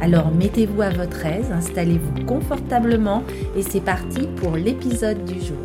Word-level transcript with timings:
Alors 0.00 0.30
mettez-vous 0.30 0.80
à 0.80 0.90
votre 0.90 1.26
aise, 1.26 1.50
installez-vous 1.50 2.24
confortablement 2.24 3.24
et 3.56 3.62
c'est 3.62 3.80
parti 3.80 4.28
pour 4.36 4.54
l'épisode 4.54 5.24
du 5.24 5.40
jour. 5.40 5.58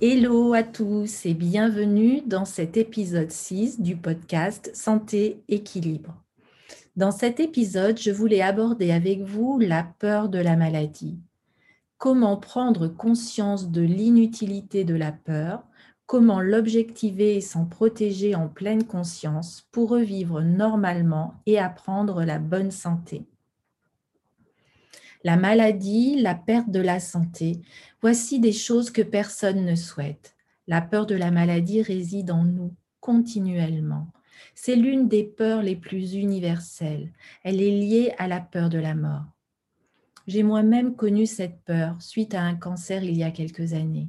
Hello 0.00 0.54
à 0.54 0.64
tous 0.64 1.24
et 1.24 1.34
bienvenue 1.34 2.22
dans 2.26 2.44
cet 2.44 2.76
épisode 2.76 3.30
6 3.30 3.80
du 3.80 3.96
podcast 3.96 4.72
Santé 4.74 5.44
Équilibre. 5.48 6.16
Dans 6.96 7.12
cet 7.12 7.38
épisode, 7.38 7.98
je 8.00 8.10
voulais 8.10 8.42
aborder 8.42 8.90
avec 8.90 9.22
vous 9.22 9.60
la 9.60 9.84
peur 10.00 10.28
de 10.28 10.38
la 10.38 10.56
maladie. 10.56 11.20
Comment 11.96 12.36
prendre 12.36 12.88
conscience 12.88 13.70
de 13.70 13.82
l'inutilité 13.82 14.82
de 14.82 14.96
la 14.96 15.12
peur 15.12 15.62
comment 16.06 16.40
l'objectiver 16.40 17.36
et 17.36 17.40
s'en 17.40 17.64
protéger 17.64 18.34
en 18.34 18.48
pleine 18.48 18.84
conscience 18.84 19.66
pour 19.72 19.90
revivre 19.90 20.42
normalement 20.42 21.34
et 21.46 21.58
apprendre 21.58 22.24
la 22.24 22.38
bonne 22.38 22.70
santé. 22.70 23.24
La 25.22 25.36
maladie, 25.36 26.20
la 26.20 26.34
perte 26.34 26.70
de 26.70 26.80
la 26.80 27.00
santé, 27.00 27.62
voici 28.02 28.40
des 28.40 28.52
choses 28.52 28.90
que 28.90 29.00
personne 29.00 29.64
ne 29.64 29.74
souhaite. 29.74 30.36
La 30.66 30.82
peur 30.82 31.06
de 31.06 31.14
la 31.14 31.30
maladie 31.30 31.80
réside 31.80 32.30
en 32.30 32.44
nous 32.44 32.74
continuellement. 33.00 34.08
C'est 34.54 34.76
l'une 34.76 35.08
des 35.08 35.24
peurs 35.24 35.62
les 35.62 35.76
plus 35.76 36.14
universelles. 36.14 37.12
Elle 37.42 37.62
est 37.62 37.70
liée 37.70 38.12
à 38.18 38.28
la 38.28 38.40
peur 38.40 38.68
de 38.68 38.78
la 38.78 38.94
mort. 38.94 39.24
J'ai 40.26 40.42
moi-même 40.42 40.94
connu 40.94 41.26
cette 41.26 41.60
peur 41.64 42.00
suite 42.00 42.34
à 42.34 42.42
un 42.42 42.54
cancer 42.54 43.02
il 43.04 43.16
y 43.16 43.24
a 43.24 43.30
quelques 43.30 43.72
années. 43.72 44.08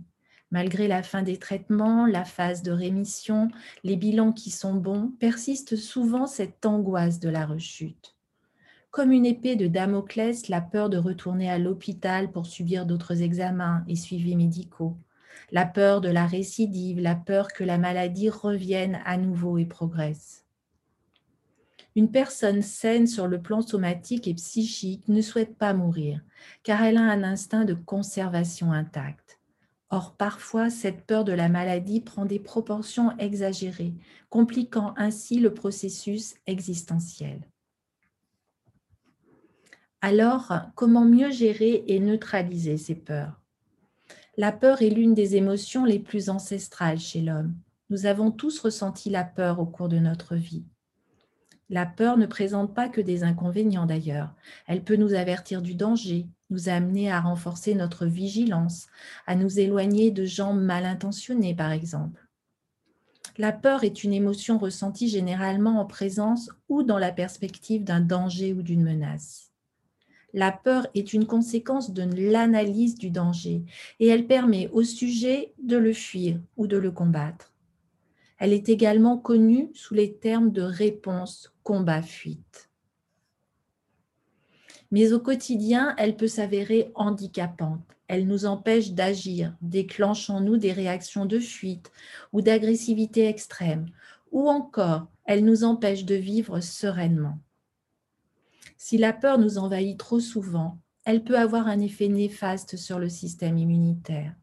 Malgré 0.56 0.88
la 0.88 1.04
fin 1.04 1.22
des 1.22 1.36
traitements, 1.36 2.06
la 2.06 2.24
phase 2.24 2.64
de 2.64 2.72
rémission, 2.72 3.50
les 3.84 3.98
bilans 3.98 4.32
qui 4.32 4.52
sont 4.52 4.74
bons, 4.74 5.12
persiste 5.20 5.76
souvent 5.76 6.28
cette 6.28 6.66
angoisse 6.66 7.20
de 7.20 7.28
la 7.28 7.46
rechute. 7.46 8.16
Comme 8.90 9.12
une 9.12 9.26
épée 9.26 9.58
de 9.58 9.68
Damoclès, 9.68 10.48
la 10.48 10.62
peur 10.62 10.90
de 10.90 10.98
retourner 10.98 11.52
à 11.52 11.58
l'hôpital 11.58 12.32
pour 12.32 12.46
subir 12.46 12.86
d'autres 12.86 13.22
examens 13.22 13.84
et 13.90 13.98
suivis 13.98 14.38
médicaux, 14.38 14.96
la 15.52 15.66
peur 15.66 16.00
de 16.00 16.08
la 16.08 16.26
récidive, 16.26 17.02
la 17.02 17.16
peur 17.16 17.50
que 17.50 17.66
la 17.66 17.78
maladie 17.78 18.30
revienne 18.30 19.02
à 19.04 19.18
nouveau 19.18 19.58
et 19.58 19.66
progresse. 19.66 20.46
Une 21.98 22.12
personne 22.12 22.62
saine 22.62 23.08
sur 23.08 23.28
le 23.28 23.42
plan 23.42 23.60
somatique 23.60 24.26
et 24.30 24.36
psychique 24.36 25.10
ne 25.10 25.20
souhaite 25.20 25.58
pas 25.58 25.74
mourir, 25.74 26.22
car 26.64 26.82
elle 26.82 26.96
a 26.96 27.02
un 27.02 27.24
instinct 27.24 27.66
de 27.66 27.74
conservation 27.74 28.72
intact. 28.72 29.38
Or, 29.92 30.16
parfois, 30.18 30.70
cette 30.70 31.06
peur 31.06 31.24
de 31.24 31.32
la 31.32 31.48
maladie 31.48 32.02
prend 32.02 32.26
des 32.26 32.40
proportions 32.40 33.16
exagérées, 33.18 33.94
compliquant 34.30 34.94
ainsi 34.98 35.40
le 35.40 35.54
processus 35.54 36.36
existentiel. 36.48 37.48
Alors, 40.02 40.54
comment 40.76 41.06
mieux 41.06 41.32
gérer 41.32 41.84
et 41.88 42.00
neutraliser 42.00 42.78
ces 42.78 42.96
peurs? 42.96 43.42
La 44.38 44.52
peur 44.52 44.82
est 44.82 44.90
l'une 44.90 45.14
des 45.14 45.36
émotions 45.36 45.86
les 45.86 46.00
plus 46.00 46.30
ancestrales 46.30 47.00
chez 47.00 47.22
l'homme. 47.22 47.56
Nous 47.90 48.06
avons 48.06 48.32
tous 48.32 48.60
ressenti 48.60 49.10
la 49.10 49.24
peur 49.24 49.60
au 49.60 49.66
cours 49.66 49.88
de 49.88 50.00
notre 50.00 50.36
vie. 50.36 50.66
La 51.70 51.86
peur 51.86 52.18
ne 52.18 52.26
présente 52.26 52.76
pas 52.76 52.90
que 52.90 53.02
des 53.02 53.24
inconvénients 53.24 53.86
d'ailleurs. 53.86 54.36
Elle 54.68 54.84
peut 54.84 54.96
nous 54.96 55.14
avertir 55.14 55.62
du 55.62 55.74
danger, 55.74 56.28
nous 56.50 56.70
amener 56.70 57.12
à 57.12 57.22
renforcer 57.22 57.76
notre 57.76 58.06
vigilance, 58.06 58.88
à 59.28 59.36
nous 59.36 59.60
éloigner 59.60 60.12
de 60.12 60.26
gens 60.26 60.54
mal 60.54 60.86
intentionnés 60.86 61.56
par 61.56 61.72
exemple. 61.72 62.26
La 63.38 63.52
peur 63.52 63.84
est 63.84 64.04
une 64.04 64.14
émotion 64.14 64.58
ressentie 64.58 65.10
généralement 65.10 65.82
en 65.82 65.86
présence 65.86 66.50
ou 66.70 66.84
dans 66.84 67.00
la 67.00 67.12
perspective 67.12 67.84
d'un 67.84 68.00
danger 68.00 68.54
ou 68.54 68.62
d'une 68.62 68.84
menace. 68.84 69.52
La 70.34 70.52
peur 70.52 70.88
est 70.94 71.14
une 71.14 71.26
conséquence 71.26 71.92
de 71.92 72.04
l'analyse 72.30 72.96
du 72.96 73.10
danger 73.10 73.64
et 74.00 74.08
elle 74.08 74.28
permet 74.28 74.70
au 74.70 74.84
sujet 74.84 75.54
de 75.62 75.78
le 75.78 75.94
fuir 75.94 76.40
ou 76.58 76.68
de 76.68 76.78
le 76.78 76.92
combattre. 76.92 77.54
Elle 78.38 78.52
est 78.52 78.68
également 78.70 79.18
connue 79.18 79.70
sous 79.74 79.94
les 79.94 80.14
termes 80.14 80.52
de 80.52 80.62
réponse 80.62 81.54
combat-fuite. 81.64 82.70
Mais 84.92 85.14
au 85.14 85.20
quotidien, 85.20 85.96
elle 85.98 86.16
peut 86.16 86.28
s'avérer 86.28 86.92
handicapante. 86.96 87.82
Elle 88.08 88.28
nous 88.28 88.46
empêche 88.46 88.92
d'agir, 88.92 89.56
déclenche 89.62 90.30
en 90.30 90.42
nous 90.42 90.58
des 90.58 90.72
réactions 90.72 91.26
de 91.26 91.40
fuite 91.40 91.92
ou 92.34 92.42
d'agressivité 92.42 93.28
extrême, 93.28 93.88
ou 94.32 94.50
encore 94.50 95.08
elle 95.26 95.44
nous 95.44 95.64
empêche 95.64 96.06
de 96.06 96.16
vivre 96.16 96.60
sereinement. 96.60 97.40
Si 98.78 98.98
la 98.98 99.14
peur 99.14 99.40
nous 99.40 99.58
envahit 99.58 99.98
trop 99.98 100.20
souvent, 100.20 100.78
elle 101.04 101.24
peut 101.24 101.38
avoir 101.38 101.68
un 101.68 101.80
effet 101.80 102.08
néfaste 102.08 102.78
sur 102.78 103.00
le 103.00 103.10
système 103.10 103.58
immunitaire 103.58 104.36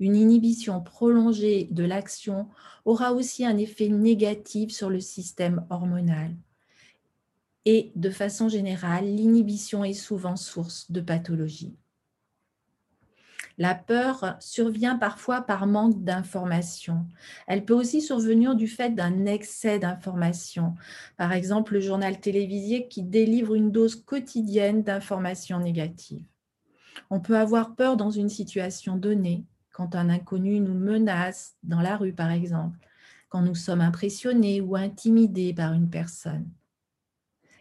une 0.00 0.16
inhibition 0.16 0.80
prolongée 0.80 1.68
de 1.70 1.84
l'action 1.84 2.48
aura 2.86 3.12
aussi 3.12 3.44
un 3.44 3.58
effet 3.58 3.88
négatif 3.88 4.72
sur 4.72 4.90
le 4.90 4.98
système 4.98 5.64
hormonal. 5.68 6.34
Et 7.66 7.92
de 7.94 8.10
façon 8.10 8.48
générale, 8.48 9.04
l'inhibition 9.04 9.84
est 9.84 9.92
souvent 9.92 10.36
source 10.36 10.90
de 10.90 11.00
pathologie. 11.00 11.76
La 13.58 13.74
peur 13.74 14.36
survient 14.40 14.96
parfois 14.96 15.42
par 15.42 15.66
manque 15.66 16.02
d'information. 16.02 17.06
Elle 17.46 17.66
peut 17.66 17.74
aussi 17.74 18.00
survenir 18.00 18.54
du 18.54 18.66
fait 18.66 18.94
d'un 18.94 19.26
excès 19.26 19.78
d'information. 19.78 20.74
Par 21.18 21.34
exemple, 21.34 21.74
le 21.74 21.80
journal 21.80 22.18
télévisé 22.20 22.88
qui 22.88 23.02
délivre 23.02 23.54
une 23.54 23.70
dose 23.70 23.96
quotidienne 23.96 24.82
d'informations 24.82 25.60
négatives. 25.60 26.24
On 27.10 27.20
peut 27.20 27.36
avoir 27.36 27.74
peur 27.74 27.98
dans 27.98 28.10
une 28.10 28.30
situation 28.30 28.96
donnée 28.96 29.44
quand 29.72 29.94
un 29.94 30.08
inconnu 30.08 30.60
nous 30.60 30.72
menace 30.72 31.56
dans 31.62 31.80
la 31.82 31.98
rue, 31.98 32.14
par 32.14 32.30
exemple, 32.30 32.78
quand 33.28 33.42
nous 33.42 33.54
sommes 33.54 33.82
impressionnés 33.82 34.62
ou 34.62 34.74
intimidés 34.74 35.52
par 35.52 35.74
une 35.74 35.90
personne. 35.90 36.48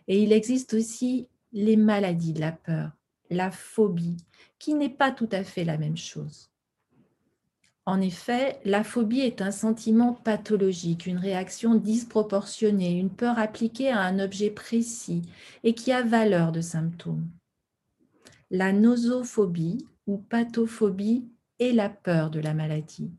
Et 0.10 0.24
il 0.24 0.34
existe 0.34 0.74
aussi 0.74 1.28
les 1.54 1.78
maladies 1.78 2.34
de 2.34 2.42
la 2.42 2.52
peur, 2.52 2.92
la 3.30 3.52
phobie, 3.52 4.18
qui 4.58 4.74
n'est 4.74 4.90
pas 4.90 5.12
tout 5.12 5.30
à 5.32 5.44
fait 5.44 5.64
la 5.64 5.78
même 5.78 5.98
chose. 5.98 6.50
En 7.86 8.02
effet, 8.02 8.60
la 8.66 8.84
phobie 8.84 9.22
est 9.22 9.42
un 9.42 9.52
sentiment 9.52 10.14
pathologique, 10.14 11.06
une 11.06 11.18
réaction 11.18 11.76
disproportionnée, 11.76 12.92
une 12.92 13.10
peur 13.10 13.40
appliquée 13.40 13.90
à 13.90 14.02
un 14.02 14.20
objet 14.20 14.50
précis 14.50 15.22
et 15.64 15.74
qui 15.74 15.92
a 15.92 16.04
valeur 16.04 16.52
de 16.52 16.62
symptôme. 16.62 17.28
La 18.52 18.74
nosophobie 18.74 19.88
ou 20.08 20.18
pathophobie 20.18 21.28
et 21.60 21.72
la 21.72 21.90
peur 21.90 22.32
de 22.32 22.40
la 22.40 22.56
maladie. 22.56 23.12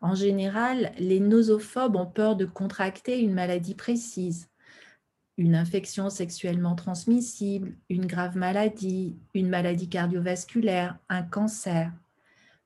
En 0.00 0.14
général, 0.14 0.92
les 0.98 1.20
nosophobes 1.20 1.96
ont 1.96 2.06
peur 2.06 2.36
de 2.36 2.46
contracter 2.46 3.20
une 3.20 3.34
maladie 3.34 3.74
précise, 3.74 4.49
une 5.40 5.54
infection 5.54 6.10
sexuellement 6.10 6.74
transmissible, 6.74 7.72
une 7.88 8.04
grave 8.04 8.36
maladie, 8.36 9.16
une 9.32 9.48
maladie 9.48 9.88
cardiovasculaire, 9.88 10.98
un 11.08 11.22
cancer. 11.22 11.90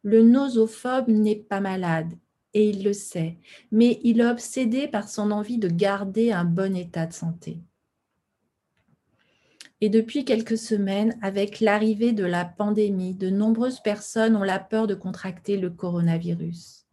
Le 0.02 0.24
nosophobe 0.24 1.06
n'est 1.06 1.36
pas 1.36 1.60
malade 1.60 2.12
et 2.52 2.68
il 2.70 2.82
le 2.82 2.92
sait, 2.92 3.36
mais 3.70 4.00
il 4.02 4.20
est 4.20 4.26
obsédé 4.26 4.88
par 4.88 5.08
son 5.08 5.30
envie 5.30 5.58
de 5.58 5.68
garder 5.68 6.32
un 6.32 6.44
bon 6.44 6.74
état 6.74 7.06
de 7.06 7.12
santé. 7.12 7.58
Et 9.80 9.88
depuis 9.88 10.24
quelques 10.24 10.58
semaines, 10.58 11.16
avec 11.22 11.60
l'arrivée 11.60 12.10
de 12.10 12.24
la 12.24 12.44
pandémie, 12.44 13.14
de 13.14 13.30
nombreuses 13.30 13.80
personnes 13.84 14.34
ont 14.34 14.42
la 14.42 14.58
peur 14.58 14.88
de 14.88 14.96
contracter 14.96 15.58
le 15.58 15.70
coronavirus. 15.70 16.86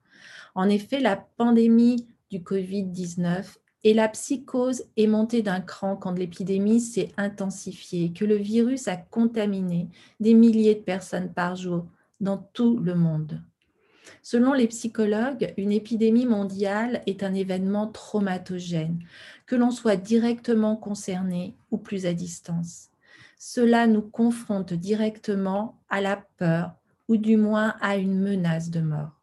En 0.53 0.69
effet, 0.69 0.99
la 0.99 1.15
pandémie 1.15 2.07
du 2.29 2.37
Covid-19 2.37 3.57
et 3.83 3.93
la 3.93 4.07
psychose 4.09 4.83
est 4.95 5.07
montée 5.07 5.41
d'un 5.41 5.61
cran 5.61 5.95
quand 5.95 6.11
l'épidémie 6.11 6.79
s'est 6.79 7.11
intensifiée, 7.17 8.13
que 8.13 8.25
le 8.25 8.35
virus 8.35 8.87
a 8.87 8.95
contaminé 8.95 9.89
des 10.19 10.33
milliers 10.33 10.75
de 10.75 10.81
personnes 10.81 11.33
par 11.33 11.55
jour 11.55 11.87
dans 12.19 12.37
tout 12.37 12.77
le 12.77 12.93
monde. 12.93 13.41
Selon 14.21 14.53
les 14.53 14.67
psychologues, 14.67 15.53
une 15.57 15.71
épidémie 15.71 16.27
mondiale 16.27 17.01
est 17.07 17.23
un 17.23 17.33
événement 17.33 17.87
traumatogène, 17.87 18.99
que 19.47 19.55
l'on 19.55 19.71
soit 19.71 19.95
directement 19.95 20.75
concerné 20.75 21.55
ou 21.71 21.77
plus 21.77 22.05
à 22.05 22.13
distance. 22.13 22.89
Cela 23.39 23.87
nous 23.87 24.03
confronte 24.03 24.73
directement 24.73 25.79
à 25.89 26.01
la 26.01 26.23
peur 26.37 26.73
ou 27.07 27.17
du 27.17 27.35
moins 27.35 27.75
à 27.81 27.97
une 27.97 28.19
menace 28.19 28.69
de 28.69 28.81
mort. 28.81 29.20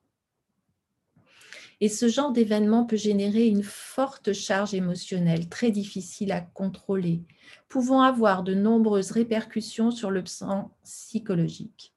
Et 1.81 1.89
ce 1.89 2.09
genre 2.09 2.33
d'événement 2.33 2.85
peut 2.85 2.97
générer 2.97 3.47
une 3.47 3.63
forte 3.63 4.33
charge 4.33 4.75
émotionnelle 4.75 5.49
très 5.49 5.71
difficile 5.71 6.33
à 6.33 6.41
contrôler, 6.41 7.23
pouvant 7.69 8.03
avoir 8.03 8.43
de 8.43 8.55
nombreuses 8.55 9.13
répercussions 9.13 9.91
sur 9.91 10.11
le 10.11 10.25
plan 10.25 10.73
psychologique. 10.83 11.95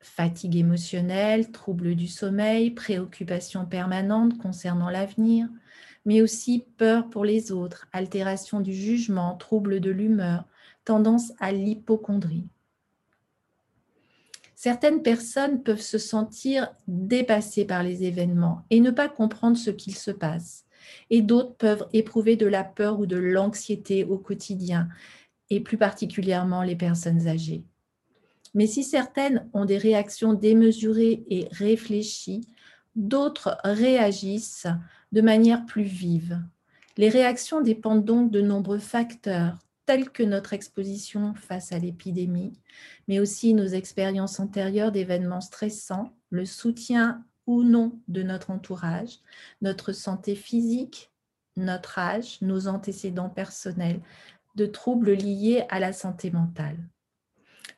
Fatigue 0.00 0.56
émotionnelle, 0.56 1.50
troubles 1.50 1.94
du 1.94 2.08
sommeil, 2.08 2.72
préoccupations 2.72 3.64
permanentes 3.64 4.36
concernant 4.36 4.90
l'avenir, 4.90 5.48
mais 6.04 6.20
aussi 6.20 6.66
peur 6.76 7.08
pour 7.08 7.24
les 7.24 7.52
autres, 7.52 7.88
altération 7.92 8.60
du 8.60 8.74
jugement, 8.74 9.36
troubles 9.36 9.80
de 9.80 9.90
l'humeur, 9.90 10.44
tendance 10.84 11.32
à 11.38 11.52
l'hypochondrie. 11.52 12.48
Certaines 14.64 15.02
personnes 15.02 15.64
peuvent 15.64 15.80
se 15.80 15.98
sentir 15.98 16.72
dépassées 16.86 17.64
par 17.64 17.82
les 17.82 18.04
événements 18.04 18.62
et 18.70 18.78
ne 18.78 18.92
pas 18.92 19.08
comprendre 19.08 19.56
ce 19.56 19.70
qu'il 19.70 19.96
se 19.96 20.12
passe. 20.12 20.66
Et 21.10 21.20
d'autres 21.20 21.56
peuvent 21.56 21.88
éprouver 21.92 22.36
de 22.36 22.46
la 22.46 22.62
peur 22.62 23.00
ou 23.00 23.06
de 23.06 23.16
l'anxiété 23.16 24.04
au 24.04 24.18
quotidien, 24.18 24.88
et 25.50 25.58
plus 25.58 25.78
particulièrement 25.78 26.62
les 26.62 26.76
personnes 26.76 27.26
âgées. 27.26 27.64
Mais 28.54 28.68
si 28.68 28.84
certaines 28.84 29.50
ont 29.52 29.64
des 29.64 29.78
réactions 29.78 30.32
démesurées 30.32 31.24
et 31.28 31.48
réfléchies, 31.50 32.46
d'autres 32.94 33.58
réagissent 33.64 34.68
de 35.10 35.22
manière 35.22 35.66
plus 35.66 35.82
vive. 35.82 36.40
Les 36.96 37.08
réactions 37.08 37.62
dépendent 37.62 38.04
donc 38.04 38.30
de 38.30 38.40
nombreux 38.40 38.78
facteurs, 38.78 39.58
que 39.98 40.22
notre 40.22 40.52
exposition 40.52 41.34
face 41.34 41.72
à 41.72 41.78
l'épidémie, 41.78 42.52
mais 43.08 43.20
aussi 43.20 43.54
nos 43.54 43.66
expériences 43.66 44.40
antérieures 44.40 44.92
d'événements 44.92 45.40
stressants, 45.40 46.12
le 46.30 46.44
soutien 46.46 47.24
ou 47.46 47.62
non 47.62 47.98
de 48.08 48.22
notre 48.22 48.50
entourage, 48.50 49.18
notre 49.60 49.92
santé 49.92 50.34
physique, 50.34 51.10
notre 51.56 51.98
âge, 51.98 52.38
nos 52.40 52.66
antécédents 52.66 53.28
personnels, 53.28 54.00
de 54.56 54.66
troubles 54.66 55.12
liés 55.12 55.64
à 55.68 55.78
la 55.78 55.92
santé 55.92 56.30
mentale. 56.30 56.78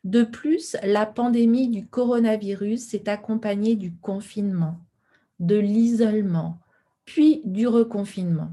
De 0.05 0.23
plus, 0.23 0.77
la 0.83 1.07
pandémie 1.07 1.69
du 1.69 1.87
coronavirus 1.87 2.89
s'est 2.89 3.09
accompagnée 3.09 3.75
du 3.75 3.95
confinement, 3.97 4.79
de 5.41 5.57
l'isolement, 5.57 6.61
puis 7.05 7.43
du 7.45 7.67
reconfinement. 7.67 8.51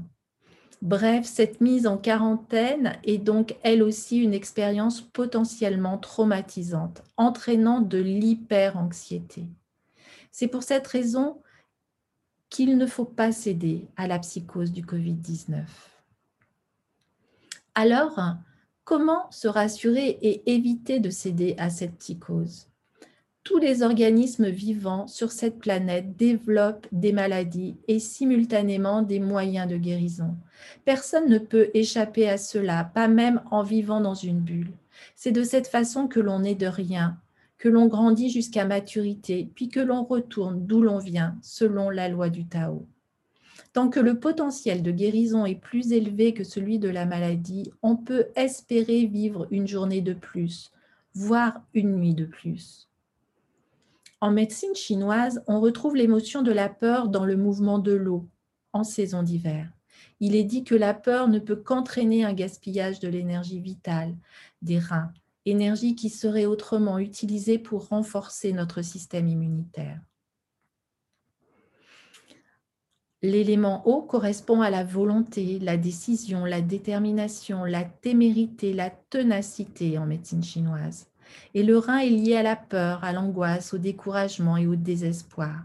Bref, 0.82 1.26
cette 1.26 1.60
mise 1.60 1.86
en 1.86 1.96
quarantaine 1.96 2.98
est 3.04 3.18
donc 3.18 3.54
elle 3.62 3.84
aussi 3.84 4.18
une 4.18 4.34
expérience 4.34 5.00
potentiellement 5.00 5.96
traumatisante, 5.96 7.04
entraînant 7.16 7.80
de 7.80 7.98
l'hyper-anxiété. 7.98 9.46
C'est 10.32 10.48
pour 10.48 10.64
cette 10.64 10.88
raison 10.88 11.40
qu'il 12.50 12.76
ne 12.78 12.86
faut 12.86 13.04
pas 13.04 13.30
céder 13.30 13.86
à 13.96 14.08
la 14.08 14.18
psychose 14.18 14.72
du 14.72 14.84
Covid-19. 14.84 15.62
Alors, 17.76 18.18
comment 18.82 19.30
se 19.30 19.46
rassurer 19.46 20.18
et 20.20 20.52
éviter 20.52 20.98
de 20.98 21.10
céder 21.10 21.54
à 21.58 21.70
cette 21.70 21.96
psychose? 21.98 22.71
Tous 23.44 23.58
les 23.58 23.82
organismes 23.82 24.48
vivants 24.48 25.08
sur 25.08 25.32
cette 25.32 25.58
planète 25.58 26.16
développent 26.16 26.86
des 26.92 27.12
maladies 27.12 27.76
et 27.88 27.98
simultanément 27.98 29.02
des 29.02 29.18
moyens 29.18 29.68
de 29.68 29.76
guérison. 29.76 30.36
Personne 30.84 31.28
ne 31.28 31.38
peut 31.38 31.70
échapper 31.74 32.28
à 32.28 32.38
cela, 32.38 32.84
pas 32.84 33.08
même 33.08 33.42
en 33.50 33.64
vivant 33.64 34.00
dans 34.00 34.14
une 34.14 34.40
bulle. 34.40 34.72
C'est 35.16 35.32
de 35.32 35.42
cette 35.42 35.66
façon 35.66 36.06
que 36.06 36.20
l'on 36.20 36.44
est 36.44 36.54
de 36.54 36.66
rien, 36.66 37.18
que 37.58 37.68
l'on 37.68 37.86
grandit 37.86 38.30
jusqu'à 38.30 38.64
maturité, 38.64 39.48
puis 39.54 39.68
que 39.68 39.80
l'on 39.80 40.04
retourne 40.04 40.64
d'où 40.64 40.80
l'on 40.80 40.98
vient, 40.98 41.36
selon 41.42 41.90
la 41.90 42.08
loi 42.08 42.28
du 42.28 42.46
Tao. 42.46 42.86
Tant 43.72 43.88
que 43.88 44.00
le 44.00 44.20
potentiel 44.20 44.82
de 44.82 44.92
guérison 44.92 45.46
est 45.46 45.60
plus 45.60 45.92
élevé 45.92 46.32
que 46.34 46.44
celui 46.44 46.78
de 46.78 46.88
la 46.88 47.06
maladie, 47.06 47.72
on 47.82 47.96
peut 47.96 48.26
espérer 48.36 49.06
vivre 49.06 49.48
une 49.50 49.66
journée 49.66 50.00
de 50.00 50.12
plus, 50.12 50.70
voire 51.14 51.62
une 51.74 51.96
nuit 51.96 52.14
de 52.14 52.26
plus. 52.26 52.88
En 54.22 54.30
médecine 54.30 54.76
chinoise, 54.76 55.42
on 55.48 55.58
retrouve 55.58 55.96
l'émotion 55.96 56.42
de 56.42 56.52
la 56.52 56.68
peur 56.68 57.08
dans 57.08 57.24
le 57.24 57.36
mouvement 57.36 57.80
de 57.80 57.90
l'eau 57.90 58.28
en 58.72 58.84
saison 58.84 59.24
d'hiver. 59.24 59.68
Il 60.20 60.36
est 60.36 60.44
dit 60.44 60.62
que 60.62 60.76
la 60.76 60.94
peur 60.94 61.26
ne 61.26 61.40
peut 61.40 61.56
qu'entraîner 61.56 62.22
un 62.22 62.32
gaspillage 62.32 63.00
de 63.00 63.08
l'énergie 63.08 63.58
vitale, 63.58 64.16
des 64.62 64.78
reins, 64.78 65.12
énergie 65.44 65.96
qui 65.96 66.08
serait 66.08 66.46
autrement 66.46 67.00
utilisée 67.00 67.58
pour 67.58 67.88
renforcer 67.88 68.52
notre 68.52 68.82
système 68.82 69.26
immunitaire. 69.26 70.00
L'élément 73.22 73.88
eau 73.88 74.02
correspond 74.02 74.60
à 74.60 74.70
la 74.70 74.84
volonté, 74.84 75.58
la 75.58 75.76
décision, 75.76 76.44
la 76.44 76.60
détermination, 76.60 77.64
la 77.64 77.82
témérité, 77.82 78.72
la 78.72 78.90
ténacité 78.90 79.98
en 79.98 80.06
médecine 80.06 80.44
chinoise. 80.44 81.11
Et 81.54 81.62
le 81.62 81.78
rein 81.78 81.98
est 81.98 82.10
lié 82.10 82.36
à 82.36 82.42
la 82.42 82.56
peur, 82.56 83.04
à 83.04 83.12
l'angoisse, 83.12 83.74
au 83.74 83.78
découragement 83.78 84.56
et 84.56 84.66
au 84.66 84.76
désespoir. 84.76 85.64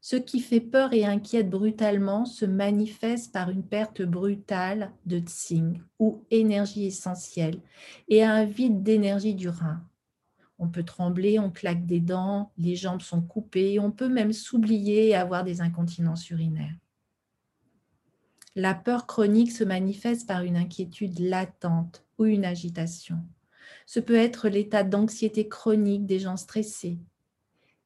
Ce 0.00 0.16
qui 0.16 0.40
fait 0.40 0.60
peur 0.60 0.92
et 0.92 1.06
inquiète 1.06 1.48
brutalement 1.48 2.26
se 2.26 2.44
manifeste 2.44 3.32
par 3.32 3.48
une 3.48 3.62
perte 3.62 4.02
brutale 4.02 4.92
de 5.06 5.18
tsing 5.18 5.80
ou 5.98 6.24
énergie 6.30 6.84
essentielle 6.84 7.60
et 8.08 8.22
un 8.22 8.44
vide 8.44 8.82
d'énergie 8.82 9.34
du 9.34 9.48
rein. 9.48 9.82
On 10.58 10.68
peut 10.68 10.82
trembler, 10.82 11.38
on 11.38 11.50
claque 11.50 11.86
des 11.86 12.00
dents, 12.00 12.52
les 12.58 12.76
jambes 12.76 13.00
sont 13.00 13.22
coupées, 13.22 13.80
on 13.80 13.90
peut 13.90 14.10
même 14.10 14.34
s'oublier 14.34 15.08
et 15.08 15.14
avoir 15.14 15.42
des 15.42 15.62
incontinences 15.62 16.28
urinaires. 16.28 16.76
La 18.54 18.74
peur 18.74 19.06
chronique 19.06 19.52
se 19.52 19.64
manifeste 19.64 20.28
par 20.28 20.42
une 20.42 20.56
inquiétude 20.56 21.18
latente 21.18 22.04
ou 22.18 22.26
une 22.26 22.44
agitation. 22.44 23.18
Ce 23.86 24.00
peut 24.00 24.14
être 24.14 24.48
l'état 24.48 24.82
d'anxiété 24.82 25.48
chronique 25.48 26.06
des 26.06 26.18
gens 26.18 26.36
stressés. 26.36 26.98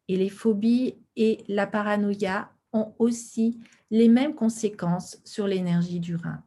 Et 0.09 0.17
les 0.17 0.31
phobies 0.31 0.97
et 1.17 1.45
la 1.49 1.67
paranoïa 1.67 2.51
ont 2.73 2.95
aussi 2.99 3.61
les 3.91 4.09
mêmes 4.09 4.35
conséquences 4.35 5.19
sur 5.25 5.47
l'énergie 5.47 6.01
du 6.01 6.17
rein. 6.17 6.43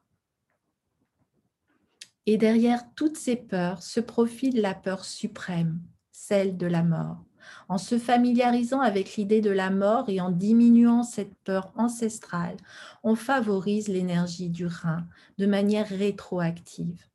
Et 2.26 2.38
derrière 2.38 2.84
toutes 2.96 3.18
ces 3.18 3.36
peurs 3.36 3.82
se 3.82 4.00
profile 4.00 4.62
la 4.62 4.74
peur 4.74 5.06
suprême, 5.06 5.80
celle 6.12 6.56
de 6.58 6.68
la 6.68 6.84
mort. 6.84 7.26
En 7.68 7.80
se 7.80 7.98
familiarisant 7.98 8.80
avec 8.80 9.16
l'idée 9.16 9.42
de 9.42 9.50
la 9.50 9.72
mort 9.72 10.08
et 10.10 10.22
en 10.22 10.30
diminuant 10.30 11.04
cette 11.04 11.36
peur 11.44 11.72
ancestrale, 11.76 12.58
on 13.04 13.16
favorise 13.16 13.88
l'énergie 13.88 14.50
du 14.50 14.68
rein 14.68 15.08
de 15.40 15.48
manière 15.48 15.88
rétroactive 15.88 17.11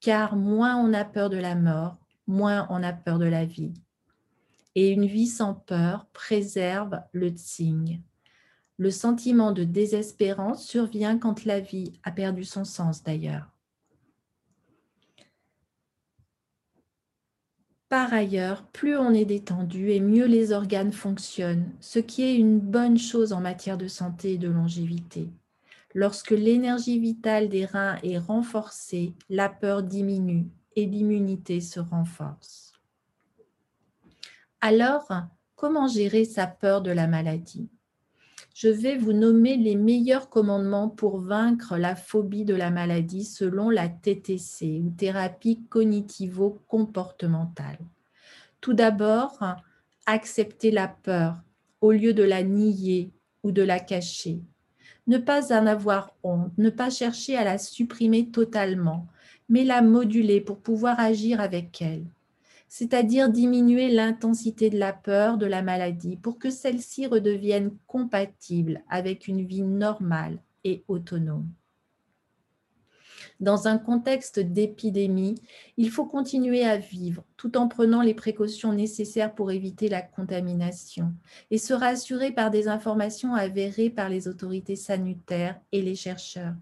car 0.00 0.36
moins 0.36 0.76
on 0.76 0.92
a 0.92 1.04
peur 1.04 1.30
de 1.30 1.36
la 1.36 1.54
mort, 1.54 1.98
moins 2.26 2.66
on 2.70 2.82
a 2.82 2.92
peur 2.92 3.18
de 3.18 3.26
la 3.26 3.44
vie. 3.44 3.74
Et 4.74 4.90
une 4.90 5.06
vie 5.06 5.26
sans 5.26 5.54
peur 5.54 6.06
préserve 6.12 7.00
le 7.12 7.28
tsing. 7.28 8.00
Le 8.78 8.90
sentiment 8.90 9.52
de 9.52 9.64
désespérance 9.64 10.66
survient 10.66 11.18
quand 11.18 11.44
la 11.44 11.60
vie 11.60 12.00
a 12.02 12.10
perdu 12.10 12.44
son 12.44 12.64
sens 12.64 13.02
d'ailleurs. 13.02 13.50
Par 17.90 18.12
ailleurs, 18.14 18.62
plus 18.68 18.96
on 18.96 19.12
est 19.12 19.24
détendu 19.24 19.90
et 19.90 19.98
mieux 19.98 20.26
les 20.26 20.52
organes 20.52 20.92
fonctionnent, 20.92 21.72
ce 21.80 21.98
qui 21.98 22.22
est 22.22 22.36
une 22.36 22.60
bonne 22.60 22.96
chose 22.96 23.32
en 23.32 23.40
matière 23.40 23.76
de 23.76 23.88
santé 23.88 24.34
et 24.34 24.38
de 24.38 24.48
longévité. 24.48 25.28
Lorsque 25.94 26.30
l'énergie 26.30 27.00
vitale 27.00 27.48
des 27.48 27.64
reins 27.64 27.96
est 28.04 28.18
renforcée, 28.18 29.14
la 29.28 29.48
peur 29.48 29.82
diminue 29.82 30.46
et 30.76 30.86
l'immunité 30.86 31.60
se 31.60 31.80
renforce. 31.80 32.74
Alors, 34.60 35.10
comment 35.56 35.88
gérer 35.88 36.24
sa 36.24 36.46
peur 36.46 36.80
de 36.80 36.92
la 36.92 37.08
maladie? 37.08 37.68
Je 38.54 38.68
vais 38.68 38.96
vous 38.96 39.12
nommer 39.12 39.56
les 39.56 39.74
meilleurs 39.74 40.28
commandements 40.28 40.88
pour 40.88 41.18
vaincre 41.18 41.76
la 41.76 41.96
phobie 41.96 42.44
de 42.44 42.54
la 42.54 42.70
maladie 42.70 43.24
selon 43.24 43.70
la 43.70 43.88
TTC 43.88 44.82
ou 44.84 44.90
thérapie 44.90 45.64
cognitivo-comportementale. 45.70 47.78
Tout 48.60 48.74
d'abord, 48.74 49.40
accepter 50.06 50.70
la 50.70 50.88
peur 50.88 51.36
au 51.80 51.90
lieu 51.90 52.12
de 52.12 52.22
la 52.22 52.42
nier 52.42 53.10
ou 53.42 53.50
de 53.50 53.62
la 53.62 53.80
cacher 53.80 54.42
ne 55.06 55.18
pas 55.18 55.52
en 55.52 55.66
avoir 55.66 56.14
honte, 56.22 56.52
ne 56.58 56.70
pas 56.70 56.90
chercher 56.90 57.36
à 57.36 57.44
la 57.44 57.58
supprimer 57.58 58.30
totalement, 58.30 59.06
mais 59.48 59.64
la 59.64 59.82
moduler 59.82 60.40
pour 60.40 60.58
pouvoir 60.60 60.98
agir 61.00 61.40
avec 61.40 61.80
elle. 61.82 62.04
c'est-à-dire 62.68 63.28
diminuer 63.30 63.90
l'intensité 63.90 64.70
de 64.70 64.78
la 64.78 64.92
peur 64.92 65.38
de 65.38 65.46
la 65.46 65.62
maladie 65.62 66.16
pour 66.16 66.38
que 66.38 66.50
celle-ci 66.50 67.06
redevienne 67.06 67.76
compatible 67.86 68.82
avec 68.88 69.28
une 69.28 69.44
vie 69.46 69.62
normale 69.62 70.38
et 70.64 70.84
autonome. 70.88 71.48
Dans 73.40 73.68
un 73.68 73.78
contexte 73.78 74.38
d'épidémie, 74.38 75.34
il 75.78 75.90
faut 75.90 76.04
continuer 76.04 76.64
à 76.64 76.76
vivre 76.76 77.24
tout 77.38 77.56
en 77.56 77.68
prenant 77.68 78.02
les 78.02 78.12
précautions 78.12 78.74
nécessaires 78.74 79.34
pour 79.34 79.50
éviter 79.50 79.88
la 79.88 80.02
contamination 80.02 81.14
et 81.50 81.56
se 81.56 81.72
rassurer 81.72 82.32
par 82.32 82.50
des 82.50 82.68
informations 82.68 83.34
avérées 83.34 83.88
par 83.88 84.10
les 84.10 84.28
autorités 84.28 84.76
sanitaires 84.76 85.58
et 85.72 85.80
les 85.80 85.94
chercheurs. 85.94 86.54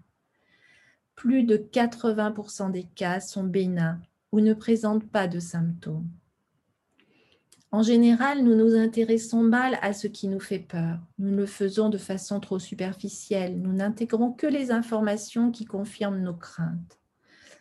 Plus 1.15 1.43
de 1.43 1.57
80% 1.57 2.71
des 2.71 2.85
cas 2.95 3.19
sont 3.19 3.43
bénins 3.43 3.99
ou 4.31 4.39
ne 4.39 4.53
présentent 4.53 5.09
pas 5.09 5.27
de 5.27 5.41
symptômes. 5.41 6.07
En 7.71 7.83
général, 7.83 8.43
nous 8.43 8.55
nous 8.55 8.73
intéressons 8.73 9.43
mal 9.43 9.77
à 9.83 9.93
ce 9.93 10.07
qui 10.07 10.27
nous 10.27 10.39
fait 10.39 10.59
peur. 10.59 10.97
Nous 11.19 11.35
le 11.35 11.45
faisons 11.45 11.89
de 11.89 11.99
façon 11.99 12.39
trop 12.39 12.57
superficielle. 12.57 13.61
Nous 13.61 13.73
n'intégrons 13.73 14.31
que 14.31 14.47
les 14.47 14.71
informations 14.71 15.51
qui 15.51 15.65
confirment 15.65 16.23
nos 16.23 16.33
craintes. 16.33 16.99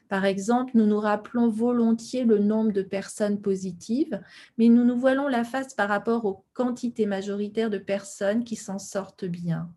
Par 0.08 0.24
exemple, 0.24 0.72
nous 0.74 0.86
nous 0.86 0.98
rappelons 0.98 1.50
volontiers 1.50 2.24
le 2.24 2.38
nombre 2.38 2.72
de 2.72 2.80
personnes 2.80 3.42
positives, 3.42 4.22
mais 4.56 4.70
nous 4.70 4.84
nous 4.84 4.98
voilons 4.98 5.28
la 5.28 5.44
face 5.44 5.74
par 5.74 5.90
rapport 5.90 6.24
aux 6.24 6.46
quantités 6.54 7.04
majoritaires 7.04 7.68
de 7.68 7.76
personnes 7.76 8.44
qui 8.44 8.56
s'en 8.56 8.78
sortent 8.78 9.26
bien. 9.26 9.70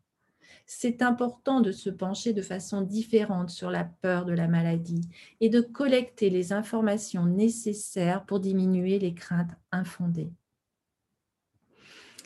C'est 0.73 1.01
important 1.01 1.59
de 1.59 1.73
se 1.73 1.89
pencher 1.89 2.31
de 2.31 2.41
façon 2.41 2.81
différente 2.81 3.49
sur 3.49 3.69
la 3.69 3.83
peur 3.83 4.23
de 4.23 4.31
la 4.31 4.47
maladie 4.47 5.01
et 5.41 5.49
de 5.49 5.59
collecter 5.59 6.29
les 6.29 6.53
informations 6.53 7.25
nécessaires 7.25 8.25
pour 8.25 8.39
diminuer 8.39 8.97
les 8.97 9.13
craintes 9.13 9.51
infondées. 9.73 10.31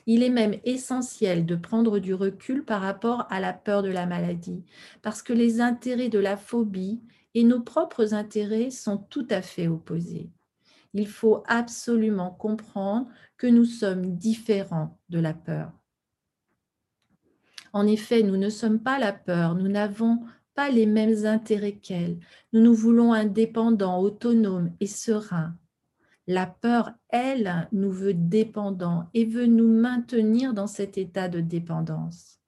Il 0.06 0.22
est 0.22 0.30
même 0.30 0.60
essentiel 0.64 1.48
de 1.48 1.56
prendre 1.56 1.98
du 1.98 2.14
recul 2.14 2.64
par 2.64 2.82
rapport 2.82 3.26
à 3.32 3.40
la 3.40 3.52
peur 3.52 3.82
de 3.82 3.90
la 3.90 4.06
maladie, 4.06 4.64
parce 5.02 5.24
que 5.24 5.34
les 5.34 5.60
intérêts 5.60 6.10
de 6.10 6.20
la 6.20 6.38
phobie 6.38 7.02
et 7.34 7.44
nos 7.44 7.62
propres 7.62 8.14
intérêts 8.14 8.70
sont 8.70 9.00
tout 9.00 9.28
à 9.32 9.42
fait 9.42 9.68
opposés. 9.68 10.30
Il 10.94 11.08
faut 11.08 11.44
absolument 11.48 12.30
comprendre 12.30 13.08
que 13.38 13.48
nous 13.48 13.66
sommes 13.66 14.16
différents 14.16 15.00
de 15.10 15.20
la 15.20 15.34
peur. 15.34 15.74
En 17.76 17.88
effet, 17.88 18.24
nous 18.24 18.38
ne 18.38 18.50
sommes 18.50 18.80
pas 18.80 19.00
la 19.00 19.12
peur, 19.12 19.54
nous 19.54 19.68
n'avons 19.68 20.22
pas 20.54 20.70
les 20.70 20.86
mêmes 20.86 21.26
intérêts 21.26 21.76
qu'elle. 21.76 22.20
Nous 22.54 22.62
nous 22.62 22.74
voulons 22.74 23.12
indépendants, 23.12 24.00
autonomes 24.00 24.72
et 24.80 24.88
sereins. 24.88 25.58
La 26.26 26.46
peur, 26.46 26.92
elle, 27.10 27.68
nous 27.74 27.92
veut 27.92 28.14
dépendants 28.14 29.10
et 29.14 29.26
veut 29.26 29.46
nous 29.46 29.68
maintenir 29.68 30.54
dans 30.54 30.68
cet 30.68 30.98
état 30.98 31.28
de 31.28 31.42
dépendance. 31.42 32.40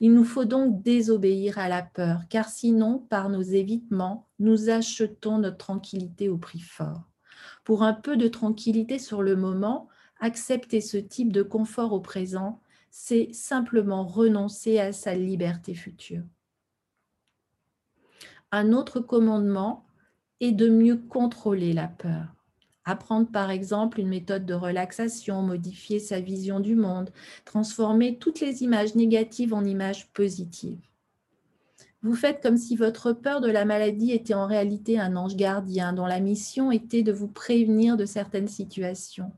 Il 0.00 0.12
nous 0.12 0.24
faut 0.24 0.44
donc 0.44 0.82
désobéir 0.82 1.60
à 1.60 1.68
la 1.68 1.82
peur, 1.82 2.22
car 2.28 2.48
sinon, 2.48 2.98
par 2.98 3.28
nos 3.28 3.42
évitements, 3.42 4.26
nous 4.40 4.70
achetons 4.70 5.38
notre 5.38 5.58
tranquillité 5.58 6.28
au 6.28 6.36
prix 6.36 6.58
fort. 6.58 7.08
Pour 7.62 7.84
un 7.84 7.94
peu 7.94 8.16
de 8.16 8.26
tranquillité 8.26 8.98
sur 8.98 9.22
le 9.22 9.36
moment, 9.36 9.86
accepter 10.18 10.80
ce 10.80 10.96
type 10.96 11.32
de 11.32 11.44
confort 11.44 11.92
au 11.92 12.00
présent 12.00 12.60
c'est 12.94 13.32
simplement 13.32 14.04
renoncer 14.04 14.78
à 14.78 14.92
sa 14.92 15.14
liberté 15.14 15.74
future. 15.74 16.22
Un 18.52 18.72
autre 18.72 19.00
commandement 19.00 19.86
est 20.40 20.52
de 20.52 20.68
mieux 20.68 20.98
contrôler 20.98 21.72
la 21.72 21.88
peur. 21.88 22.26
Apprendre 22.84 23.30
par 23.30 23.50
exemple 23.50 23.98
une 23.98 24.10
méthode 24.10 24.44
de 24.44 24.52
relaxation, 24.52 25.40
modifier 25.40 26.00
sa 26.00 26.20
vision 26.20 26.60
du 26.60 26.76
monde, 26.76 27.10
transformer 27.46 28.18
toutes 28.18 28.40
les 28.40 28.62
images 28.62 28.94
négatives 28.94 29.54
en 29.54 29.64
images 29.64 30.12
positives. 30.12 30.86
Vous 32.02 32.14
faites 32.14 32.42
comme 32.42 32.58
si 32.58 32.76
votre 32.76 33.14
peur 33.14 33.40
de 33.40 33.50
la 33.50 33.64
maladie 33.64 34.12
était 34.12 34.34
en 34.34 34.46
réalité 34.46 34.98
un 34.98 35.16
ange 35.16 35.36
gardien 35.36 35.94
dont 35.94 36.06
la 36.06 36.20
mission 36.20 36.70
était 36.70 37.02
de 37.02 37.12
vous 37.12 37.28
prévenir 37.28 37.96
de 37.96 38.04
certaines 38.04 38.48
situations. 38.48 39.32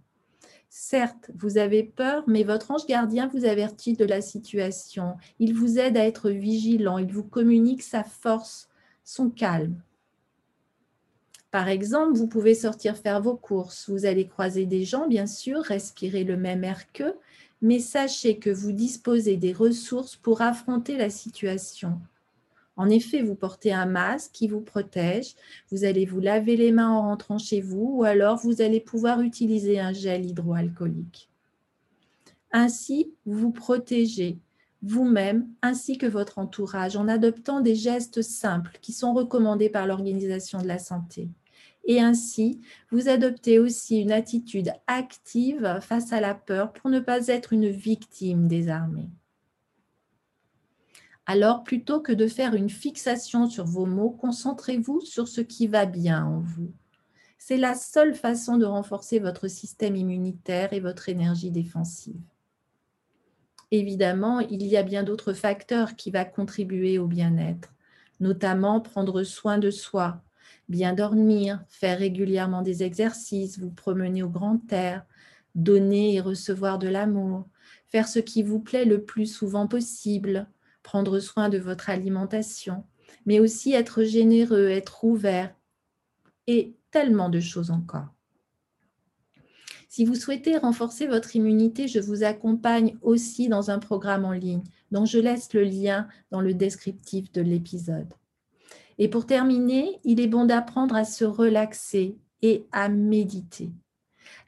Certes, 0.76 1.30
vous 1.36 1.56
avez 1.56 1.84
peur, 1.84 2.24
mais 2.26 2.42
votre 2.42 2.72
ange 2.72 2.84
gardien 2.88 3.28
vous 3.28 3.44
avertit 3.44 3.92
de 3.92 4.04
la 4.04 4.20
situation. 4.20 5.14
Il 5.38 5.54
vous 5.54 5.78
aide 5.78 5.96
à 5.96 6.04
être 6.04 6.30
vigilant, 6.30 6.98
il 6.98 7.12
vous 7.12 7.22
communique 7.22 7.80
sa 7.80 8.02
force, 8.02 8.68
son 9.04 9.30
calme. 9.30 9.80
Par 11.52 11.68
exemple, 11.68 12.18
vous 12.18 12.26
pouvez 12.26 12.56
sortir 12.56 12.96
faire 12.96 13.22
vos 13.22 13.36
courses. 13.36 13.88
Vous 13.88 14.04
allez 14.04 14.26
croiser 14.26 14.66
des 14.66 14.84
gens, 14.84 15.06
bien 15.06 15.28
sûr, 15.28 15.62
respirer 15.62 16.24
le 16.24 16.36
même 16.36 16.64
air 16.64 16.90
qu'eux, 16.90 17.14
mais 17.62 17.78
sachez 17.78 18.40
que 18.40 18.50
vous 18.50 18.72
disposez 18.72 19.36
des 19.36 19.52
ressources 19.52 20.16
pour 20.16 20.42
affronter 20.42 20.96
la 20.96 21.08
situation. 21.08 22.00
En 22.76 22.88
effet, 22.88 23.22
vous 23.22 23.36
portez 23.36 23.72
un 23.72 23.86
masque 23.86 24.32
qui 24.32 24.48
vous 24.48 24.60
protège, 24.60 25.34
vous 25.70 25.84
allez 25.84 26.04
vous 26.04 26.20
laver 26.20 26.56
les 26.56 26.72
mains 26.72 26.90
en 26.90 27.02
rentrant 27.02 27.38
chez 27.38 27.60
vous 27.60 27.98
ou 27.98 28.04
alors 28.04 28.38
vous 28.38 28.62
allez 28.62 28.80
pouvoir 28.80 29.20
utiliser 29.20 29.78
un 29.78 29.92
gel 29.92 30.26
hydroalcoolique. 30.26 31.30
Ainsi, 32.50 33.12
vous 33.26 33.38
vous 33.38 33.52
protégez 33.52 34.38
vous-même 34.82 35.48
ainsi 35.62 35.96
que 35.96 36.06
votre 36.06 36.38
entourage 36.38 36.96
en 36.96 37.08
adoptant 37.08 37.60
des 37.60 37.74
gestes 37.74 38.20
simples 38.20 38.78
qui 38.82 38.92
sont 38.92 39.14
recommandés 39.14 39.70
par 39.70 39.86
l'Organisation 39.86 40.60
de 40.60 40.66
la 40.66 40.78
santé. 40.78 41.30
Et 41.86 42.00
ainsi, 42.00 42.60
vous 42.90 43.08
adoptez 43.08 43.58
aussi 43.58 44.00
une 44.00 44.12
attitude 44.12 44.72
active 44.86 45.78
face 45.80 46.12
à 46.12 46.20
la 46.20 46.34
peur 46.34 46.72
pour 46.72 46.90
ne 46.90 47.00
pas 47.00 47.28
être 47.28 47.52
une 47.52 47.68
victime 47.68 48.46
désarmée. 48.46 49.08
Alors, 51.26 51.64
plutôt 51.64 52.00
que 52.00 52.12
de 52.12 52.26
faire 52.26 52.54
une 52.54 52.68
fixation 52.68 53.48
sur 53.48 53.64
vos 53.64 53.86
mots, 53.86 54.10
concentrez-vous 54.10 55.00
sur 55.00 55.26
ce 55.26 55.40
qui 55.40 55.66
va 55.66 55.86
bien 55.86 56.26
en 56.26 56.40
vous. 56.40 56.72
C'est 57.38 57.56
la 57.56 57.74
seule 57.74 58.14
façon 58.14 58.56
de 58.56 58.66
renforcer 58.66 59.18
votre 59.18 59.48
système 59.48 59.96
immunitaire 59.96 60.72
et 60.72 60.80
votre 60.80 61.08
énergie 61.08 61.50
défensive. 61.50 62.20
Évidemment, 63.70 64.40
il 64.40 64.66
y 64.66 64.76
a 64.76 64.82
bien 64.82 65.02
d'autres 65.02 65.32
facteurs 65.32 65.96
qui 65.96 66.10
vont 66.10 66.24
contribuer 66.24 66.98
au 66.98 67.06
bien-être, 67.06 67.72
notamment 68.20 68.80
prendre 68.80 69.22
soin 69.24 69.58
de 69.58 69.70
soi, 69.70 70.22
bien 70.68 70.92
dormir, 70.92 71.64
faire 71.68 71.98
régulièrement 71.98 72.62
des 72.62 72.82
exercices, 72.82 73.58
vous 73.58 73.70
promener 73.70 74.22
au 74.22 74.28
grand 74.28 74.60
air, 74.72 75.04
donner 75.54 76.14
et 76.14 76.20
recevoir 76.20 76.78
de 76.78 76.88
l'amour, 76.88 77.48
faire 77.86 78.08
ce 78.08 78.18
qui 78.18 78.42
vous 78.42 78.60
plaît 78.60 78.84
le 78.84 79.02
plus 79.02 79.26
souvent 79.26 79.66
possible, 79.66 80.46
prendre 80.84 81.18
soin 81.18 81.48
de 81.48 81.58
votre 81.58 81.90
alimentation, 81.90 82.84
mais 83.26 83.40
aussi 83.40 83.72
être 83.72 84.04
généreux, 84.04 84.68
être 84.68 85.02
ouvert 85.02 85.52
et 86.46 86.76
tellement 86.92 87.30
de 87.30 87.40
choses 87.40 87.72
encore. 87.72 88.06
Si 89.88 90.04
vous 90.04 90.14
souhaitez 90.14 90.56
renforcer 90.56 91.06
votre 91.06 91.34
immunité, 91.34 91.88
je 91.88 92.00
vous 92.00 92.22
accompagne 92.22 92.96
aussi 93.00 93.48
dans 93.48 93.70
un 93.70 93.78
programme 93.78 94.24
en 94.24 94.32
ligne 94.32 94.62
dont 94.90 95.04
je 95.04 95.18
laisse 95.18 95.52
le 95.52 95.64
lien 95.64 96.06
dans 96.30 96.40
le 96.40 96.54
descriptif 96.54 97.32
de 97.32 97.40
l'épisode. 97.40 98.12
Et 98.98 99.08
pour 99.08 99.26
terminer, 99.26 99.98
il 100.04 100.20
est 100.20 100.28
bon 100.28 100.44
d'apprendre 100.44 100.94
à 100.94 101.04
se 101.04 101.24
relaxer 101.24 102.16
et 102.42 102.66
à 102.72 102.88
méditer. 102.88 103.70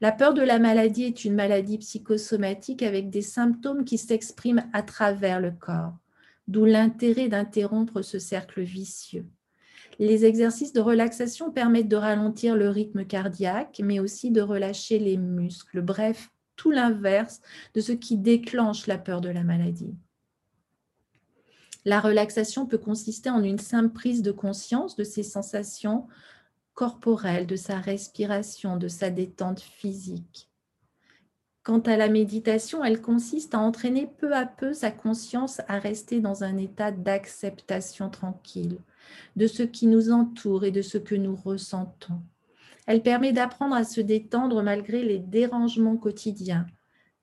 La 0.00 0.12
peur 0.12 0.34
de 0.34 0.42
la 0.42 0.58
maladie 0.58 1.04
est 1.04 1.24
une 1.24 1.34
maladie 1.34 1.78
psychosomatique 1.78 2.82
avec 2.82 3.08
des 3.08 3.22
symptômes 3.22 3.84
qui 3.84 3.98
s'expriment 3.98 4.68
à 4.72 4.82
travers 4.82 5.40
le 5.40 5.52
corps 5.52 5.94
d'où 6.48 6.64
l'intérêt 6.64 7.28
d'interrompre 7.28 8.02
ce 8.02 8.18
cercle 8.18 8.62
vicieux. 8.62 9.26
Les 9.98 10.24
exercices 10.24 10.72
de 10.72 10.80
relaxation 10.80 11.50
permettent 11.50 11.88
de 11.88 11.96
ralentir 11.96 12.54
le 12.54 12.68
rythme 12.68 13.04
cardiaque, 13.04 13.80
mais 13.82 13.98
aussi 13.98 14.30
de 14.30 14.42
relâcher 14.42 14.98
les 14.98 15.16
muscles, 15.16 15.80
bref, 15.80 16.30
tout 16.56 16.70
l'inverse 16.70 17.40
de 17.74 17.80
ce 17.80 17.92
qui 17.92 18.16
déclenche 18.16 18.86
la 18.86 18.98
peur 18.98 19.20
de 19.20 19.28
la 19.28 19.42
maladie. 19.42 19.94
La 21.84 22.00
relaxation 22.00 22.66
peut 22.66 22.78
consister 22.78 23.30
en 23.30 23.42
une 23.42 23.58
simple 23.58 23.92
prise 23.92 24.22
de 24.22 24.32
conscience 24.32 24.96
de 24.96 25.04
ses 25.04 25.22
sensations 25.22 26.08
corporelles, 26.74 27.46
de 27.46 27.56
sa 27.56 27.78
respiration, 27.78 28.76
de 28.76 28.88
sa 28.88 29.08
détente 29.08 29.60
physique. 29.60 30.50
Quant 31.66 31.80
à 31.80 31.96
la 31.96 32.08
méditation, 32.08 32.85
elle 32.85 33.02
consiste 33.02 33.52
à 33.52 33.58
entraîner 33.58 34.06
peu 34.06 34.32
à 34.37 34.46
peu 34.46 34.73
sa 34.73 34.92
conscience 34.92 35.61
à 35.66 35.80
rester 35.80 36.20
dans 36.20 36.44
un 36.44 36.58
état 36.58 36.92
d'acceptation 36.92 38.08
tranquille 38.08 38.78
de 39.35 39.49
ce 39.49 39.64
qui 39.64 39.88
nous 39.88 40.12
entoure 40.12 40.64
et 40.64 40.70
de 40.70 40.80
ce 40.80 40.96
que 40.96 41.16
nous 41.16 41.35
ressentons. 41.35 42.23
Elle 42.87 43.02
permet 43.02 43.32
d'apprendre 43.32 43.75
à 43.75 43.82
se 43.82 44.00
détendre 44.00 44.62
malgré 44.62 45.02
les 45.02 45.18
dérangements 45.18 45.96
quotidiens, 45.96 46.68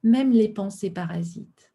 même 0.03 0.33
les 0.33 0.49
pensées 0.49 0.91
parasites. 0.91 1.71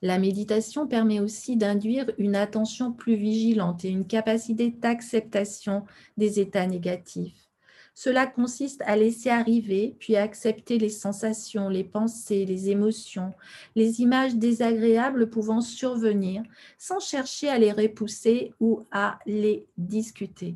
La 0.00 0.20
méditation 0.20 0.86
permet 0.86 1.18
aussi 1.18 1.56
d'induire 1.56 2.08
une 2.18 2.36
attention 2.36 2.92
plus 2.92 3.16
vigilante 3.16 3.84
et 3.84 3.88
une 3.88 4.06
capacité 4.06 4.70
d'acceptation 4.70 5.84
des 6.16 6.38
états 6.38 6.68
négatifs 6.68 7.47
Cela 8.00 8.28
consiste 8.28 8.80
à 8.86 8.94
laisser 8.94 9.28
arriver, 9.28 9.96
puis 9.98 10.14
à 10.14 10.22
accepter 10.22 10.78
les 10.78 10.88
sensations, 10.88 11.68
les 11.68 11.82
pensées, 11.82 12.46
les 12.46 12.70
émotions, 12.70 13.34
les 13.74 14.00
images 14.00 14.36
désagréables 14.36 15.28
pouvant 15.28 15.60
survenir, 15.60 16.44
sans 16.78 17.00
chercher 17.00 17.48
à 17.48 17.58
les 17.58 17.72
repousser 17.72 18.54
ou 18.60 18.86
à 18.92 19.18
les 19.26 19.66
discuter. 19.76 20.54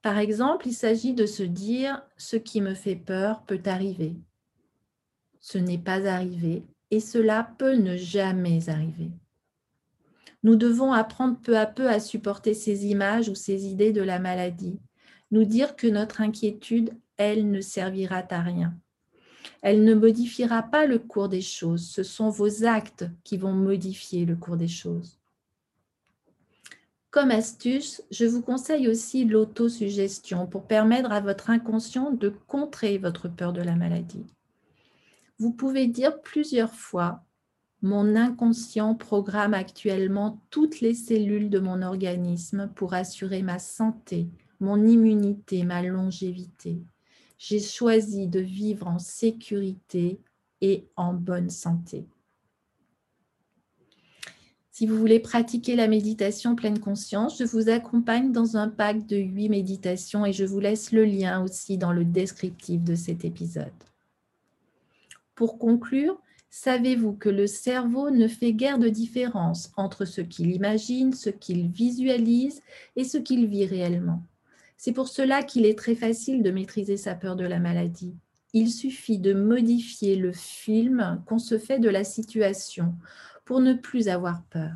Par 0.00 0.16
exemple, 0.16 0.66
il 0.66 0.72
s'agit 0.72 1.12
de 1.12 1.26
se 1.26 1.42
dire 1.42 2.00
ce 2.16 2.36
qui 2.36 2.62
me 2.62 2.72
fait 2.72 2.96
peur 2.96 3.42
peut 3.42 3.60
arriver. 3.66 4.16
Ce 5.40 5.58
n'est 5.58 5.76
pas 5.76 6.06
arrivé 6.06 6.64
et 6.90 7.00
cela 7.00 7.54
peut 7.58 7.74
ne 7.74 7.98
jamais 7.98 8.70
arriver. 8.70 9.10
Nous 10.42 10.56
devons 10.56 10.94
apprendre 10.94 11.38
peu 11.38 11.58
à 11.58 11.66
peu 11.66 11.86
à 11.86 12.00
supporter 12.00 12.54
ces 12.54 12.86
images 12.86 13.28
ou 13.28 13.34
ces 13.34 13.66
idées 13.66 13.92
de 13.92 14.00
la 14.00 14.18
maladie, 14.18 14.80
nous 15.30 15.44
dire 15.44 15.76
que 15.76 15.86
notre 15.86 16.20
inquiétude, 16.20 16.92
elle, 17.16 17.50
ne 17.50 17.60
servira 17.60 18.22
à 18.30 18.40
rien. 18.40 18.74
Elle 19.62 19.84
ne 19.84 19.94
modifiera 19.94 20.62
pas 20.62 20.86
le 20.86 20.98
cours 20.98 21.28
des 21.28 21.42
choses, 21.42 21.86
ce 21.86 22.02
sont 22.02 22.30
vos 22.30 22.64
actes 22.64 23.04
qui 23.24 23.36
vont 23.36 23.52
modifier 23.52 24.24
le 24.24 24.36
cours 24.36 24.56
des 24.56 24.68
choses. 24.68 25.18
Comme 27.10 27.30
astuce, 27.30 28.02
je 28.10 28.24
vous 28.24 28.40
conseille 28.40 28.88
aussi 28.88 29.24
l'autosuggestion 29.24 30.46
pour 30.46 30.66
permettre 30.66 31.10
à 31.10 31.20
votre 31.20 31.50
inconscient 31.50 32.12
de 32.12 32.32
contrer 32.46 32.98
votre 32.98 33.28
peur 33.28 33.52
de 33.52 33.62
la 33.62 33.74
maladie. 33.74 34.26
Vous 35.38 35.52
pouvez 35.52 35.86
dire 35.88 36.20
plusieurs 36.20 36.72
fois 36.72 37.24
mon 37.82 38.14
inconscient 38.14 38.94
programme 38.94 39.54
actuellement 39.54 40.42
toutes 40.50 40.80
les 40.80 40.94
cellules 40.94 41.48
de 41.48 41.58
mon 41.58 41.82
organisme 41.82 42.70
pour 42.74 42.94
assurer 42.94 43.42
ma 43.42 43.58
santé, 43.58 44.28
mon 44.60 44.86
immunité, 44.86 45.64
ma 45.64 45.82
longévité. 45.82 46.78
J'ai 47.38 47.60
choisi 47.60 48.28
de 48.28 48.40
vivre 48.40 48.86
en 48.86 48.98
sécurité 48.98 50.20
et 50.60 50.86
en 50.96 51.14
bonne 51.14 51.50
santé. 51.50 52.06
Si 54.70 54.86
vous 54.86 54.96
voulez 54.96 55.20
pratiquer 55.20 55.76
la 55.76 55.88
méditation 55.88 56.54
pleine 56.54 56.78
conscience, 56.78 57.38
je 57.38 57.44
vous 57.44 57.68
accompagne 57.68 58.32
dans 58.32 58.56
un 58.56 58.68
pack 58.68 59.06
de 59.06 59.16
huit 59.16 59.48
méditations 59.48 60.24
et 60.24 60.32
je 60.32 60.44
vous 60.44 60.60
laisse 60.60 60.92
le 60.92 61.04
lien 61.04 61.42
aussi 61.42 61.76
dans 61.76 61.92
le 61.92 62.04
descriptif 62.04 62.82
de 62.82 62.94
cet 62.94 63.24
épisode. 63.24 63.68
Pour 65.34 65.58
conclure, 65.58 66.20
Savez-vous 66.52 67.12
que 67.12 67.28
le 67.28 67.46
cerveau 67.46 68.10
ne 68.10 68.26
fait 68.26 68.52
guère 68.52 68.80
de 68.80 68.88
différence 68.88 69.70
entre 69.76 70.04
ce 70.04 70.20
qu'il 70.20 70.50
imagine, 70.50 71.12
ce 71.12 71.30
qu'il 71.30 71.68
visualise 71.68 72.60
et 72.96 73.04
ce 73.04 73.18
qu'il 73.18 73.46
vit 73.46 73.66
réellement? 73.66 74.20
C'est 74.82 74.92
pour 74.92 75.08
cela 75.08 75.42
qu'il 75.42 75.66
est 75.66 75.76
très 75.76 75.94
facile 75.94 76.42
de 76.42 76.50
maîtriser 76.50 76.96
sa 76.96 77.14
peur 77.14 77.36
de 77.36 77.44
la 77.44 77.58
maladie. 77.58 78.16
Il 78.54 78.70
suffit 78.70 79.18
de 79.18 79.34
modifier 79.34 80.16
le 80.16 80.32
film 80.32 81.22
qu'on 81.26 81.38
se 81.38 81.58
fait 81.58 81.78
de 81.78 81.90
la 81.90 82.02
situation 82.02 82.94
pour 83.44 83.60
ne 83.60 83.74
plus 83.74 84.08
avoir 84.08 84.42
peur. 84.44 84.72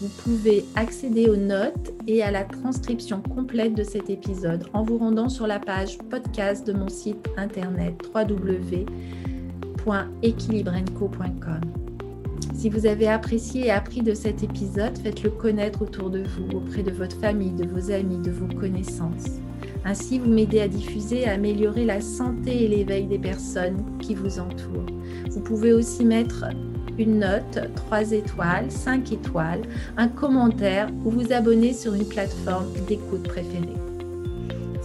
Vous 0.00 0.08
pouvez 0.24 0.64
accéder 0.74 1.28
aux 1.28 1.36
notes 1.36 1.92
et 2.08 2.24
à 2.24 2.32
la 2.32 2.42
transcription 2.42 3.22
complète 3.22 3.76
de 3.76 3.84
cet 3.84 4.10
épisode 4.10 4.66
en 4.72 4.82
vous 4.82 4.98
rendant 4.98 5.28
sur 5.28 5.46
la 5.46 5.60
page 5.60 5.98
podcast 6.10 6.66
de 6.66 6.72
mon 6.72 6.88
site 6.88 7.28
internet 7.36 8.02
www 8.12 8.84
www.equilibrenco.com. 9.86 11.89
Si 12.54 12.68
vous 12.68 12.86
avez 12.86 13.08
apprécié 13.08 13.66
et 13.66 13.70
appris 13.70 14.02
de 14.02 14.14
cet 14.14 14.42
épisode, 14.42 14.98
faites-le 14.98 15.30
connaître 15.30 15.82
autour 15.82 16.10
de 16.10 16.22
vous, 16.22 16.58
auprès 16.58 16.82
de 16.82 16.90
votre 16.90 17.16
famille, 17.16 17.52
de 17.52 17.66
vos 17.66 17.90
amis, 17.90 18.18
de 18.18 18.30
vos 18.30 18.54
connaissances. 18.54 19.40
Ainsi, 19.84 20.18
vous 20.18 20.28
m'aidez 20.28 20.60
à 20.60 20.68
diffuser 20.68 21.20
et 21.20 21.28
à 21.28 21.32
améliorer 21.32 21.86
la 21.86 22.00
santé 22.00 22.64
et 22.64 22.68
l'éveil 22.68 23.06
des 23.06 23.18
personnes 23.18 23.82
qui 23.98 24.14
vous 24.14 24.38
entourent. 24.38 24.86
Vous 25.30 25.40
pouvez 25.40 25.72
aussi 25.72 26.04
mettre 26.04 26.44
une 26.98 27.20
note, 27.20 27.58
3 27.76 28.12
étoiles, 28.12 28.70
5 28.70 29.10
étoiles, 29.12 29.62
un 29.96 30.08
commentaire 30.08 30.88
ou 31.04 31.10
vous 31.10 31.32
abonner 31.32 31.72
sur 31.72 31.94
une 31.94 32.06
plateforme 32.06 32.66
d'écoute 32.86 33.22
préférée. 33.22 33.79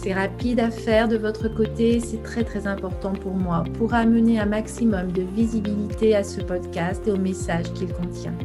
C'est 0.05 0.13
rapide 0.13 0.59
à 0.59 0.69
faire 0.69 1.07
de 1.07 1.17
votre 1.17 1.47
côté, 1.47 1.99
c'est 1.99 2.21
très 2.21 2.43
très 2.43 2.67
important 2.67 3.13
pour 3.13 3.33
moi 3.33 3.63
pour 3.73 3.95
amener 3.95 4.39
un 4.39 4.45
maximum 4.45 5.11
de 5.11 5.23
visibilité 5.23 6.15
à 6.15 6.23
ce 6.23 6.41
podcast 6.41 7.07
et 7.07 7.11
au 7.11 7.17
message 7.17 7.73
qu'il 7.73 7.91
contient. 7.91 8.35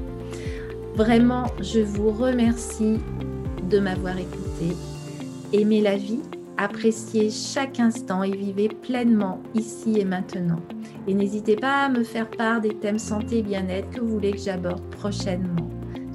Vraiment, 0.94 1.44
je 1.60 1.80
vous 1.80 2.12
remercie 2.12 2.98
de 3.68 3.78
m'avoir 3.78 4.16
écouté. 4.16 4.74
Aimez 5.52 5.82
la 5.82 5.98
vie, 5.98 6.22
appréciez 6.56 7.28
chaque 7.28 7.78
instant 7.78 8.22
et 8.22 8.34
vivez 8.34 8.68
pleinement 8.68 9.42
ici 9.54 9.98
et 10.00 10.06
maintenant. 10.06 10.62
Et 11.06 11.12
n'hésitez 11.12 11.56
pas 11.56 11.84
à 11.84 11.88
me 11.90 12.04
faire 12.04 12.30
part 12.30 12.62
des 12.62 12.74
thèmes 12.74 12.98
santé 12.98 13.40
et 13.40 13.42
bien-être 13.42 13.90
que 13.90 14.00
vous 14.00 14.08
voulez 14.08 14.30
que 14.30 14.38
j'aborde 14.38 14.88
prochainement. 14.92 15.69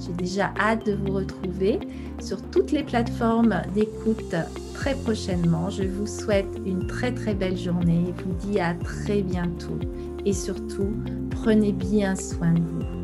J'ai 0.06 0.12
déjà 0.12 0.52
hâte 0.58 0.86
de 0.86 0.92
vous 0.92 1.14
retrouver 1.14 1.80
sur 2.20 2.40
toutes 2.50 2.70
les 2.70 2.84
plateformes 2.84 3.62
d'écoute 3.74 4.34
très 4.74 4.94
prochainement. 4.94 5.68
Je 5.70 5.82
vous 5.82 6.06
souhaite 6.06 6.46
une 6.64 6.86
très 6.86 7.12
très 7.12 7.34
belle 7.34 7.56
journée 7.56 8.04
et 8.08 8.22
vous 8.22 8.34
dis 8.46 8.60
à 8.60 8.74
très 8.74 9.22
bientôt. 9.22 9.78
Et 10.24 10.32
surtout, 10.32 10.92
prenez 11.30 11.72
bien 11.72 12.14
soin 12.14 12.52
de 12.52 12.60
vous. 12.60 12.95